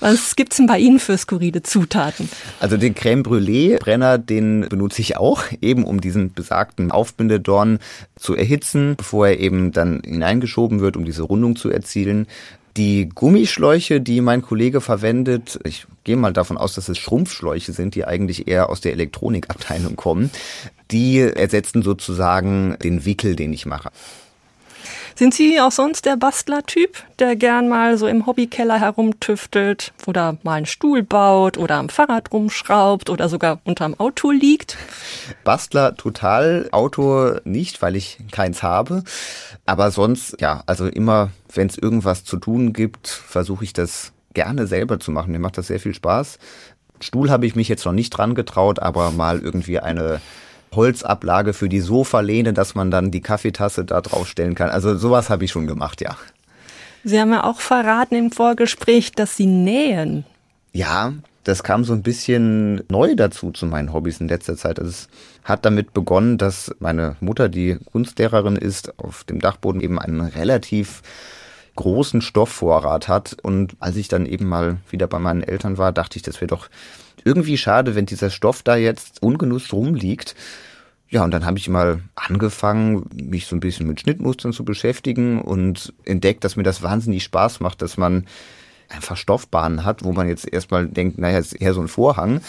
[0.00, 2.26] Was gibt's denn bei Ihnen für skurrile Zutaten?
[2.60, 7.78] Also den Creme Brûlée Brenner, den benutze ich auch, eben um diesen besagten Aufbindedorn
[8.16, 12.26] zu erhitzen, bevor er eben dann hineingeschoben wird, um diese Rundung zu erzielen.
[12.78, 17.94] Die Gummischläuche, die mein Kollege verwendet, ich gehe mal davon aus, dass es Schrumpfschläuche sind,
[17.96, 20.30] die eigentlich eher aus der Elektronikabteilung kommen,
[20.90, 23.90] die ersetzen sozusagen den Wickel, den ich mache.
[25.18, 30.52] Sind Sie auch sonst der Bastler-Typ, der gern mal so im Hobbykeller herumtüftelt oder mal
[30.52, 34.76] einen Stuhl baut oder am Fahrrad rumschraubt oder sogar unterm Auto liegt?
[35.42, 39.02] Bastler total, Auto nicht, weil ich keins habe.
[39.66, 44.68] Aber sonst, ja, also immer, wenn es irgendwas zu tun gibt, versuche ich das gerne
[44.68, 45.32] selber zu machen.
[45.32, 46.38] Mir macht das sehr viel Spaß.
[47.00, 50.20] Stuhl habe ich mich jetzt noch nicht dran getraut, aber mal irgendwie eine
[50.74, 54.70] Holzablage für die Sofalehne, dass man dann die Kaffeetasse da draufstellen kann.
[54.70, 56.16] Also sowas habe ich schon gemacht, ja.
[57.04, 60.24] Sie haben ja auch verraten im Vorgespräch, dass Sie nähen.
[60.72, 61.12] Ja,
[61.44, 64.78] das kam so ein bisschen neu dazu zu meinen Hobbys in letzter Zeit.
[64.78, 65.08] Also es
[65.44, 71.02] hat damit begonnen, dass meine Mutter, die Kunstlehrerin ist, auf dem Dachboden eben einen relativ
[71.76, 73.36] großen Stoffvorrat hat.
[73.42, 76.48] Und als ich dann eben mal wieder bei meinen Eltern war, dachte ich, das wäre
[76.48, 76.68] doch
[77.28, 80.34] irgendwie schade, wenn dieser Stoff da jetzt ungenutzt rumliegt.
[81.10, 85.40] Ja, und dann habe ich mal angefangen, mich so ein bisschen mit Schnittmustern zu beschäftigen
[85.42, 88.26] und entdeckt, dass mir das wahnsinnig Spaß macht, dass man
[88.88, 92.40] einfach Stoffbahnen hat, wo man jetzt erstmal denkt, naja, ist eher so ein Vorhang.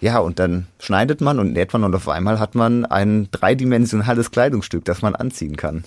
[0.00, 4.30] Ja, und dann schneidet man und näht man und auf einmal hat man ein dreidimensionales
[4.30, 5.84] Kleidungsstück, das man anziehen kann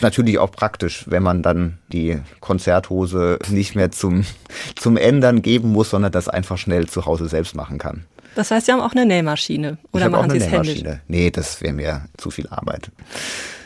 [0.00, 4.24] natürlich auch praktisch, wenn man dann die Konzerthose nicht mehr zum,
[4.76, 8.04] zum Ändern geben muss, sondern das einfach schnell zu Hause selbst machen kann.
[8.34, 10.82] Das heißt, Sie haben auch eine Nähmaschine oder ich machen Sie es händisch?
[11.08, 12.90] Nee, das wäre mir zu viel Arbeit.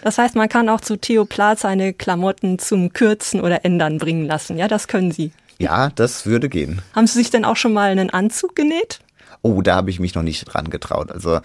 [0.03, 4.27] Das heißt, man kann auch zu Theo Plath seine Klamotten zum Kürzen oder Ändern bringen
[4.27, 4.57] lassen.
[4.57, 5.33] Ja, das können Sie.
[5.59, 6.81] Ja, das würde gehen.
[6.95, 9.01] Haben Sie sich denn auch schon mal einen Anzug genäht?
[9.43, 11.13] Oh, da habe ich mich noch nicht dran getraut.
[11.13, 11.41] Also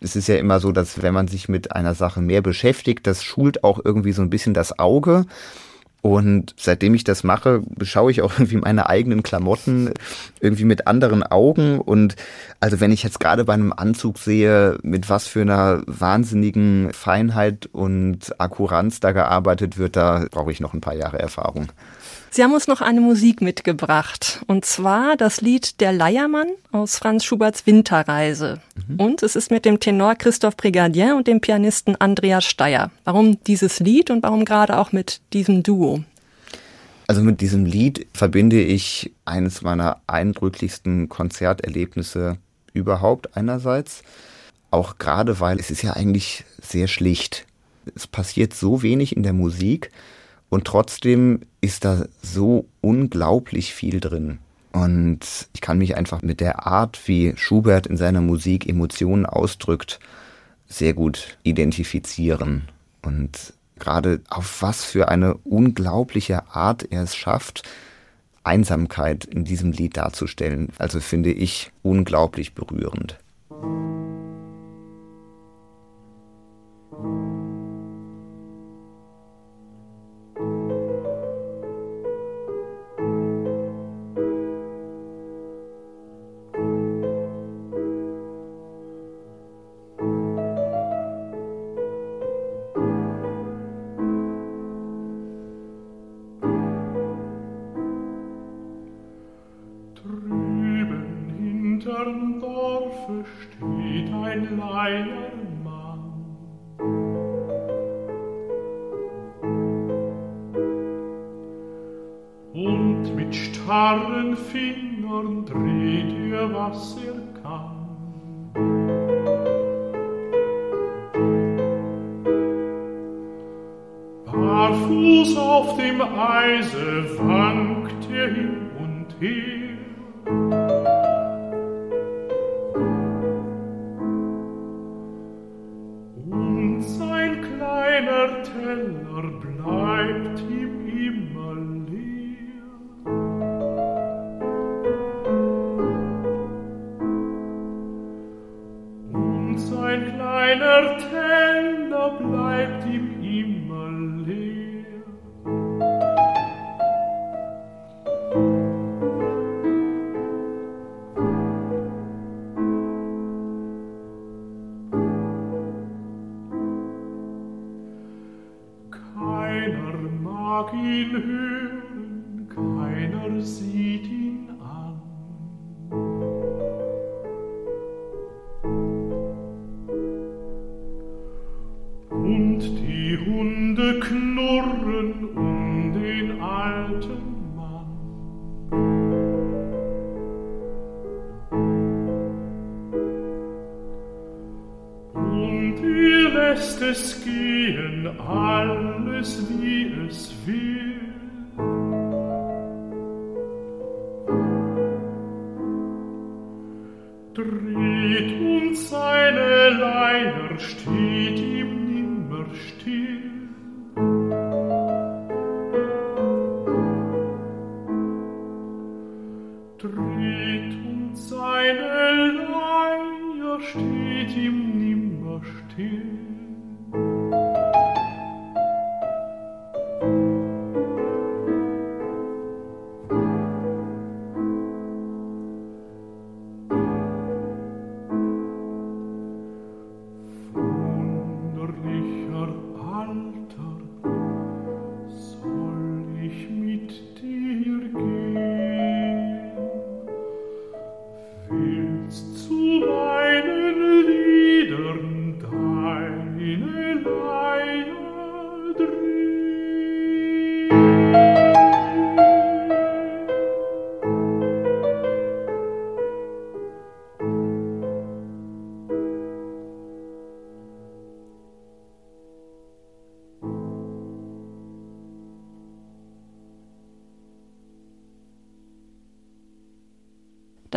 [0.00, 3.22] Es ist ja immer so, dass wenn man sich mit einer Sache mehr beschäftigt, das
[3.22, 5.26] schult auch irgendwie so ein bisschen das Auge.
[6.04, 9.90] Und seitdem ich das mache, beschaue ich auch irgendwie meine eigenen Klamotten
[10.38, 11.80] irgendwie mit anderen Augen.
[11.80, 12.16] Und
[12.60, 17.70] also wenn ich jetzt gerade bei einem Anzug sehe, mit was für einer wahnsinnigen Feinheit
[17.72, 21.68] und Akkuranz da gearbeitet wird, da brauche ich noch ein paar Jahre Erfahrung.
[22.34, 24.42] Sie haben uns noch eine Musik mitgebracht.
[24.48, 28.60] Und zwar das Lied Der Leiermann aus Franz Schuberts Winterreise.
[28.88, 28.96] Mhm.
[28.98, 32.90] Und es ist mit dem Tenor Christophe Brigadier und dem Pianisten Andreas Steyer.
[33.04, 36.02] Warum dieses Lied und warum gerade auch mit diesem Duo?
[37.06, 42.38] Also mit diesem Lied verbinde ich eines meiner eindrücklichsten Konzerterlebnisse
[42.72, 44.02] überhaupt einerseits.
[44.72, 47.46] Auch gerade weil es ist ja eigentlich sehr schlicht.
[47.94, 49.92] Es passiert so wenig in der Musik
[50.48, 54.38] und trotzdem ist da so unglaublich viel drin.
[54.72, 55.20] Und
[55.54, 59.98] ich kann mich einfach mit der Art, wie Schubert in seiner Musik Emotionen ausdrückt,
[60.66, 62.68] sehr gut identifizieren.
[63.02, 67.62] Und gerade auf was für eine unglaubliche Art er es schafft,
[68.42, 70.68] Einsamkeit in diesem Lied darzustellen.
[70.76, 73.16] Also finde ich unglaublich berührend.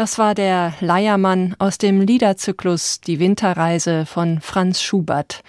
[0.08, 5.44] Das war der Leiermann aus dem Liederzyklus Die Winterreise von Franz Schubert.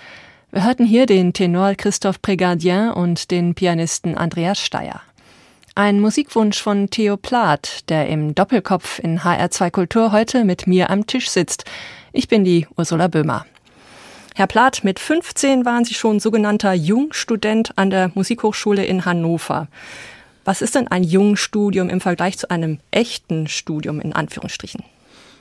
[0.50, 5.00] Wir hörten hier den Tenor Christophe Prégardien und den Pianisten Andreas Steyer.
[5.76, 11.06] Ein Musikwunsch von Theo Plath, der im Doppelkopf in HR2 Kultur heute mit mir am
[11.06, 11.64] Tisch sitzt.
[12.12, 13.46] Ich bin die Ursula Böhmer.
[14.34, 19.68] Herr Plath, mit 15 waren Sie schon sogenannter Jungstudent an der Musikhochschule in Hannover.
[20.48, 24.82] Was ist denn ein Jungstudium im Vergleich zu einem echten Studium in Anführungsstrichen?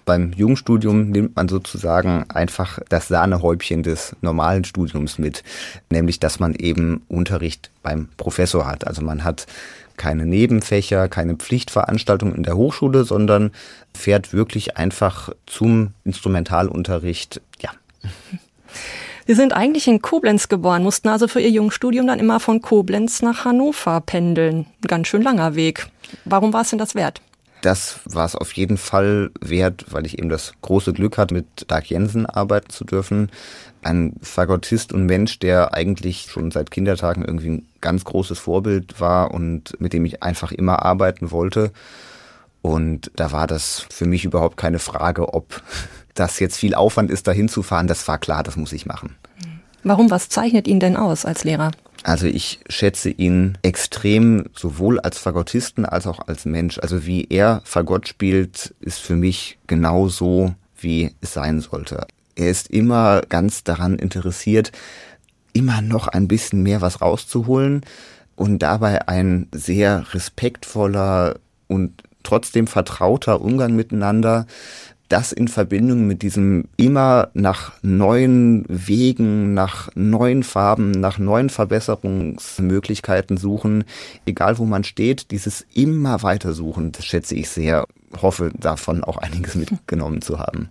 [0.03, 5.45] Beim Jungstudium nimmt man sozusagen einfach das Sahnehäubchen des normalen Studiums mit,
[5.89, 8.85] nämlich dass man eben Unterricht beim Professor hat.
[8.85, 9.47] Also man hat
[9.95, 13.51] keine Nebenfächer, keine Pflichtveranstaltungen in der Hochschule, sondern
[13.93, 17.39] fährt wirklich einfach zum Instrumentalunterricht.
[17.61, 17.71] Ja.
[19.27, 23.21] Sie sind eigentlich in Koblenz geboren, mussten also für Ihr Jungstudium dann immer von Koblenz
[23.21, 24.59] nach Hannover pendeln.
[24.81, 25.87] Ein ganz schön langer Weg.
[26.23, 27.21] Warum war es denn das wert?
[27.61, 31.45] Das war es auf jeden Fall wert, weil ich eben das große Glück hatte, mit
[31.67, 33.29] Dark Jensen arbeiten zu dürfen.
[33.81, 39.31] Ein Fagottist und Mensch, der eigentlich schon seit Kindertagen irgendwie ein ganz großes Vorbild war
[39.31, 41.73] und mit dem ich einfach immer arbeiten wollte.
[42.61, 45.61] Und da war das für mich überhaupt keine Frage, ob
[46.19, 47.87] das jetzt viel Aufwand ist, dahin zu fahren.
[47.87, 49.15] Das war klar, das muss ich machen.
[49.83, 50.09] Warum?
[50.11, 51.71] Was zeichnet ihn denn aus als Lehrer?
[52.03, 56.79] Also ich schätze ihn extrem sowohl als Fagottisten als auch als Mensch.
[56.79, 62.05] Also wie er Fagott spielt, ist für mich genau so, wie es sein sollte.
[62.35, 64.71] Er ist immer ganz daran interessiert,
[65.53, 67.81] immer noch ein bisschen mehr was rauszuholen
[68.35, 74.45] und dabei ein sehr respektvoller und trotzdem vertrauter Umgang miteinander
[75.09, 83.37] das in Verbindung mit diesem immer nach neuen Wegen, nach neuen Farben, nach neuen Verbesserungsmöglichkeiten
[83.37, 83.85] suchen,
[84.25, 87.85] egal wo man steht, dieses immer weiter suchen, das schätze ich sehr,
[88.21, 90.69] hoffe davon auch einiges mitgenommen zu haben.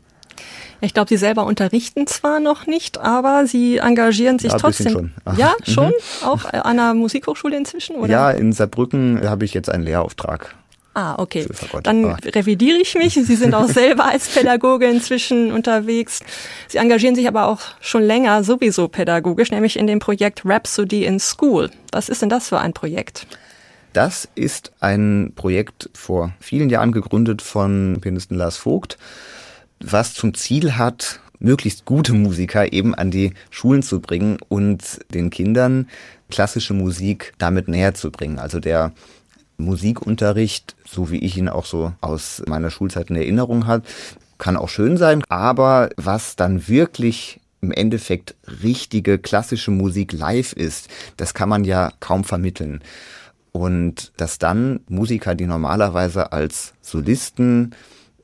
[0.82, 4.92] Ich glaube, Sie selber unterrichten zwar noch nicht, aber Sie engagieren sich ja, trotzdem.
[4.92, 5.12] Schon.
[5.36, 5.88] Ja, schon?
[5.88, 6.26] Mhm.
[6.26, 7.96] Auch an einer Musikhochschule inzwischen?
[7.96, 8.10] Oder?
[8.10, 10.54] Ja, in Saarbrücken habe ich jetzt einen Lehrauftrag.
[10.96, 11.46] Ah, okay.
[11.82, 13.12] Dann revidiere ich mich.
[13.12, 16.20] Sie sind auch selber als Pädagoge inzwischen unterwegs.
[16.68, 21.20] Sie engagieren sich aber auch schon länger sowieso pädagogisch, nämlich in dem Projekt Rhapsody in
[21.20, 21.70] School.
[21.92, 23.26] Was ist denn das für ein Projekt?
[23.92, 28.96] Das ist ein Projekt vor vielen Jahren gegründet von Pianisten Lars Vogt,
[29.80, 35.28] was zum Ziel hat, möglichst gute Musiker eben an die Schulen zu bringen und den
[35.28, 35.88] Kindern
[36.30, 38.38] klassische Musik damit näher zu bringen.
[38.38, 38.92] Also der
[39.58, 43.84] Musikunterricht, so wie ich ihn auch so aus meiner Schulzeit in Erinnerung habe,
[44.38, 50.88] kann auch schön sein, aber was dann wirklich im Endeffekt richtige klassische Musik live ist,
[51.16, 52.82] das kann man ja kaum vermitteln.
[53.52, 57.74] Und dass dann Musiker, die normalerweise als Solisten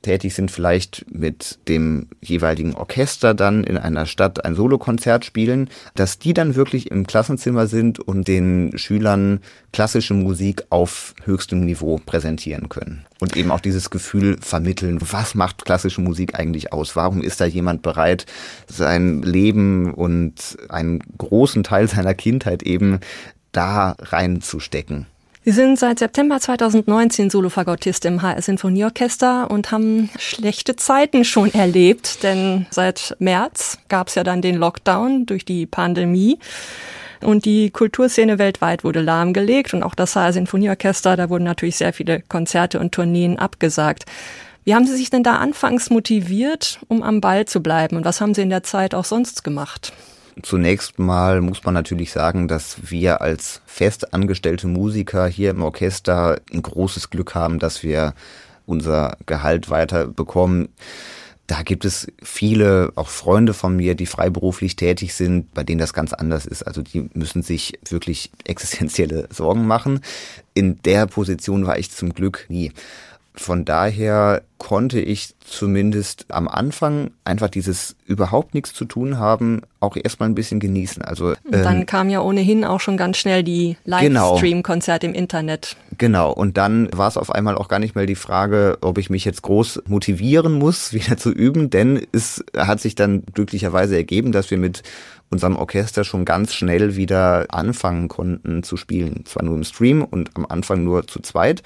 [0.02, 6.18] tätig sind, vielleicht mit dem jeweiligen Orchester dann in einer Stadt ein Solokonzert spielen, dass
[6.18, 9.40] die dann wirklich im Klassenzimmer sind und den Schülern
[9.72, 13.06] klassische Musik auf höchstem Niveau präsentieren können.
[13.20, 16.96] Und eben auch dieses Gefühl vermitteln, was macht klassische Musik eigentlich aus?
[16.96, 18.26] Warum ist da jemand bereit,
[18.66, 22.98] sein Leben und einen großen Teil seiner Kindheit eben
[23.52, 25.06] da reinzustecken?
[25.44, 32.22] Sie sind seit September 2019 Solofagottist im HR Sinfonieorchester und haben schlechte Zeiten schon erlebt,
[32.22, 36.38] denn seit März gab es ja dann den Lockdown durch die Pandemie.
[37.22, 41.92] Und die Kulturszene weltweit wurde lahmgelegt und auch das HR Sinfonieorchester, da wurden natürlich sehr
[41.92, 44.04] viele Konzerte und Tourneen abgesagt.
[44.62, 47.96] Wie haben Sie sich denn da anfangs motiviert, um am Ball zu bleiben?
[47.96, 49.92] Und was haben Sie in der Zeit auch sonst gemacht?
[50.42, 56.40] Zunächst mal muss man natürlich sagen, dass wir als fest angestellte Musiker hier im Orchester
[56.52, 58.14] ein großes Glück haben, dass wir
[58.64, 60.68] unser Gehalt weiter bekommen.
[61.46, 65.92] Da gibt es viele, auch Freunde von mir, die freiberuflich tätig sind, bei denen das
[65.92, 66.62] ganz anders ist.
[66.62, 70.00] Also die müssen sich wirklich existenzielle Sorgen machen.
[70.54, 72.72] In der Position war ich zum Glück nie.
[73.34, 79.96] Von daher konnte ich zumindest am Anfang einfach dieses überhaupt nichts zu tun haben, auch
[79.96, 81.02] erstmal ein bisschen genießen.
[81.02, 84.34] Also ähm, dann kam ja ohnehin auch schon ganz schnell die genau.
[84.34, 85.76] Livestream-Konzerte im Internet.
[85.96, 86.30] Genau.
[86.30, 89.24] Und dann war es auf einmal auch gar nicht mehr die Frage, ob ich mich
[89.24, 94.50] jetzt groß motivieren muss, wieder zu üben, denn es hat sich dann glücklicherweise ergeben, dass
[94.50, 94.82] wir mit
[95.30, 99.24] unserem Orchester schon ganz schnell wieder anfangen konnten zu spielen.
[99.24, 101.62] Zwar nur im Stream und am Anfang nur zu zweit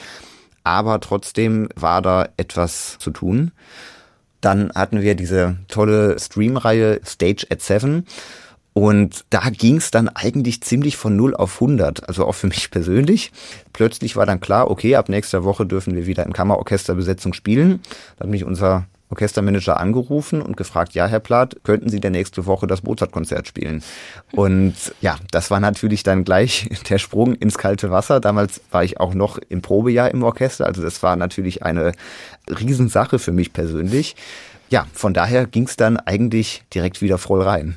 [0.66, 3.52] aber trotzdem war da etwas zu tun.
[4.40, 8.04] Dann hatten wir diese tolle Streamreihe Stage at Seven.
[8.72, 12.72] Und da ging es dann eigentlich ziemlich von 0 auf 100, also auch für mich
[12.72, 13.30] persönlich.
[13.72, 17.80] Plötzlich war dann klar, okay, ab nächster Woche dürfen wir wieder in Kammerorchesterbesetzung spielen.
[18.16, 22.46] Da hat mich unser Orchestermanager angerufen und gefragt, ja, Herr Plath, könnten Sie der nächste
[22.46, 23.82] Woche das Mozart-Konzert spielen?
[24.32, 28.20] Und ja, das war natürlich dann gleich der Sprung ins kalte Wasser.
[28.20, 31.92] Damals war ich auch noch im Probejahr im Orchester, also das war natürlich eine
[32.48, 34.16] Riesensache für mich persönlich.
[34.68, 37.76] Ja, von daher ging es dann eigentlich direkt wieder voll rein.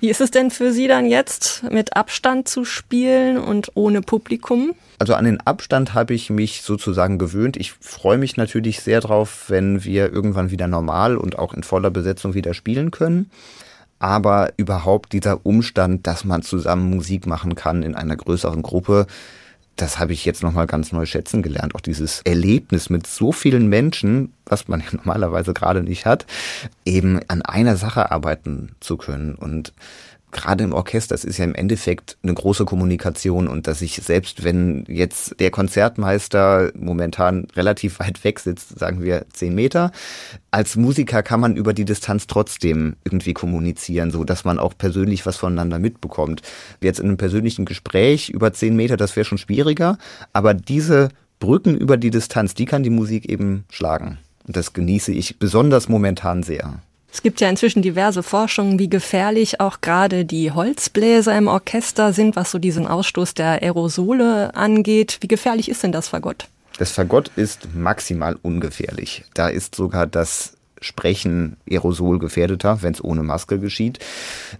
[0.00, 4.74] Wie ist es denn für Sie dann jetzt, mit Abstand zu spielen und ohne Publikum?
[4.98, 7.56] Also an den Abstand habe ich mich sozusagen gewöhnt.
[7.56, 11.90] Ich freue mich natürlich sehr drauf, wenn wir irgendwann wieder normal und auch in voller
[11.90, 13.30] Besetzung wieder spielen können.
[14.00, 19.06] Aber überhaupt dieser Umstand, dass man zusammen Musik machen kann in einer größeren Gruppe,
[19.80, 21.74] das habe ich jetzt nochmal ganz neu schätzen gelernt.
[21.74, 26.26] Auch dieses Erlebnis mit so vielen Menschen, was man ja normalerweise gerade nicht hat,
[26.84, 29.34] eben an einer Sache arbeiten zu können.
[29.34, 29.72] Und
[30.30, 34.44] gerade im Orchester, es ist ja im Endeffekt eine große Kommunikation und dass ich selbst
[34.44, 39.90] wenn jetzt der Konzertmeister momentan relativ weit weg sitzt, sagen wir zehn Meter,
[40.50, 45.24] als Musiker kann man über die Distanz trotzdem irgendwie kommunizieren, so dass man auch persönlich
[45.24, 46.42] was voneinander mitbekommt.
[46.80, 49.98] Jetzt in einem persönlichen Gespräch über zehn Meter, das wäre schon schwieriger,
[50.32, 51.08] aber diese
[51.40, 54.18] Brücken über die Distanz, die kann die Musik eben schlagen.
[54.46, 56.80] Und das genieße ich besonders momentan sehr.
[57.10, 62.36] Es gibt ja inzwischen diverse Forschungen, wie gefährlich auch gerade die Holzbläser im Orchester sind,
[62.36, 65.18] was so diesen Ausstoß der Aerosole angeht.
[65.20, 66.48] Wie gefährlich ist denn das Fagott?
[66.78, 69.24] Das Fagott ist maximal ungefährlich.
[69.34, 73.98] Da ist sogar das Sprechen Aerosol gefährdeter, wenn es ohne Maske geschieht.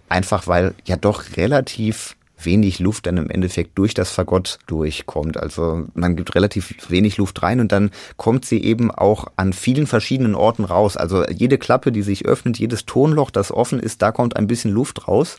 [0.09, 5.37] Einfach weil ja doch relativ wenig Luft dann im Endeffekt durch das Fagott durchkommt.
[5.37, 9.87] Also man gibt relativ wenig Luft rein und dann kommt sie eben auch an vielen
[9.87, 10.97] verschiedenen Orten raus.
[10.97, 14.71] Also jede Klappe, die sich öffnet, jedes Tonloch, das offen ist, da kommt ein bisschen
[14.71, 15.37] Luft raus.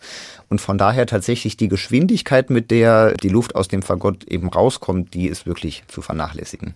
[0.49, 5.15] Und von daher tatsächlich die Geschwindigkeit, mit der die Luft aus dem Fagott eben rauskommt,
[5.15, 6.75] die ist wirklich zu vernachlässigen.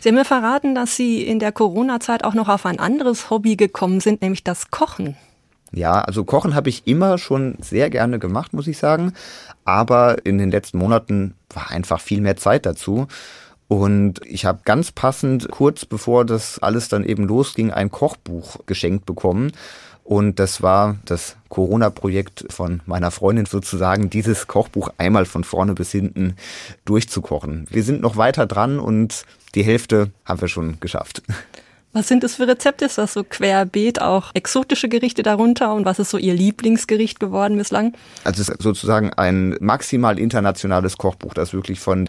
[0.00, 3.56] Sie haben mir verraten, dass Sie in der Corona-Zeit auch noch auf ein anderes Hobby
[3.56, 5.16] gekommen sind, nämlich das Kochen.
[5.74, 9.12] Ja, also Kochen habe ich immer schon sehr gerne gemacht, muss ich sagen.
[9.64, 13.08] Aber in den letzten Monaten war einfach viel mehr Zeit dazu.
[13.66, 19.06] Und ich habe ganz passend, kurz bevor das alles dann eben losging, ein Kochbuch geschenkt
[19.06, 19.52] bekommen.
[20.04, 25.90] Und das war das Corona-Projekt von meiner Freundin sozusagen, dieses Kochbuch einmal von vorne bis
[25.92, 26.36] hinten
[26.84, 27.66] durchzukochen.
[27.70, 31.22] Wir sind noch weiter dran und die Hälfte haben wir schon geschafft.
[31.94, 32.84] Was sind das für Rezepte?
[32.84, 35.72] Ist das so querbeet auch exotische Gerichte darunter?
[35.72, 37.94] Und was ist so Ihr Lieblingsgericht geworden bislang?
[38.24, 42.08] Also es ist sozusagen ein maximal internationales Kochbuch, das wirklich von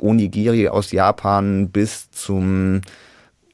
[0.00, 2.80] Onigiri aus Japan bis zum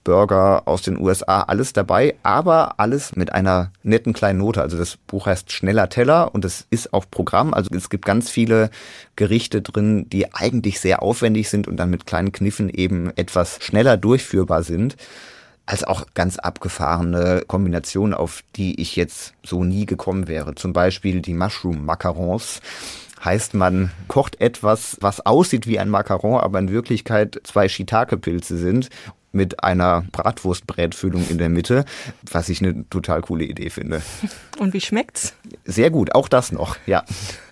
[0.05, 4.63] Burger aus den USA, alles dabei, aber alles mit einer netten kleinen Note.
[4.63, 7.53] Also das Buch heißt Schneller Teller und es ist auch Programm.
[7.53, 8.71] Also es gibt ganz viele
[9.17, 13.97] Gerichte drin, die eigentlich sehr aufwendig sind und dann mit kleinen Kniffen eben etwas schneller
[13.97, 14.97] durchführbar sind
[15.67, 20.55] als auch ganz abgefahrene Kombinationen, auf die ich jetzt so nie gekommen wäre.
[20.55, 22.61] Zum Beispiel die Mushroom Macarons.
[23.25, 28.91] Heißt, man kocht etwas, was aussieht wie ein Macaron, aber in Wirklichkeit zwei Shiitake-Pilze sind
[29.33, 31.85] mit einer Bratwurstbrätfüllung in der Mitte,
[32.31, 34.03] was ich eine total coole Idee finde.
[34.59, 35.35] Und wie schmeckt's?
[35.65, 37.03] Sehr gut, auch das noch, ja.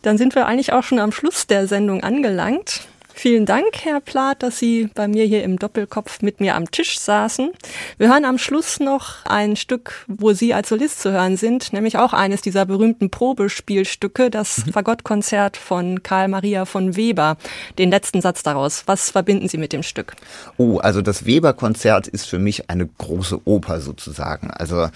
[0.02, 2.86] Dann sind wir eigentlich auch schon am Schluss der Sendung angelangt.
[3.14, 6.98] Vielen Dank, Herr Plath, dass Sie bei mir hier im Doppelkopf mit mir am Tisch
[6.98, 7.50] saßen.
[7.98, 11.98] Wir hören am Schluss noch ein Stück, wo Sie als Solist zu hören sind, nämlich
[11.98, 14.72] auch eines dieser berühmten Probespielstücke, das mhm.
[14.72, 17.36] Fagottkonzert von Karl Maria von Weber.
[17.78, 18.82] Den letzten Satz daraus.
[18.86, 20.14] Was verbinden Sie mit dem Stück?
[20.56, 24.50] Oh, also das Weber-Konzert ist für mich eine große Oper sozusagen.
[24.50, 24.88] Also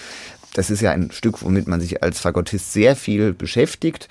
[0.54, 4.08] das ist ja ein Stück, womit man sich als Fagottist sehr viel beschäftigt.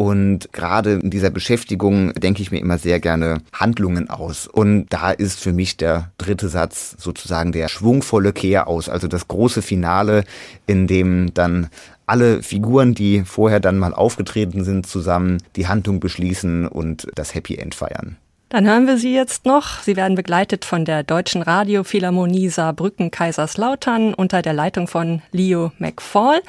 [0.00, 4.46] Und gerade in dieser Beschäftigung denke ich mir immer sehr gerne Handlungen aus.
[4.46, 9.28] Und da ist für mich der dritte Satz sozusagen der schwungvolle Kehr aus, also das
[9.28, 10.24] große Finale,
[10.66, 11.68] in dem dann
[12.06, 17.56] alle Figuren, die vorher dann mal aufgetreten sind, zusammen die Handlung beschließen und das Happy
[17.56, 18.16] End feiern.
[18.50, 19.78] Dann hören wir Sie jetzt noch.
[19.80, 26.42] Sie werden begleitet von der Deutschen Radiophilharmonie Saarbrücken Kaiserslautern unter der Leitung von Leo McFall.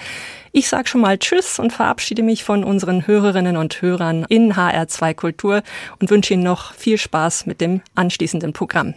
[0.51, 5.13] Ich sage schon mal Tschüss und verabschiede mich von unseren Hörerinnen und Hörern in HR2
[5.13, 5.61] Kultur
[5.99, 8.95] und wünsche Ihnen noch viel Spaß mit dem anschließenden Programm.